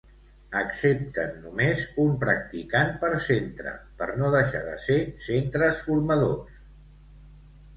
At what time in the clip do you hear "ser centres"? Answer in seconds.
4.87-5.85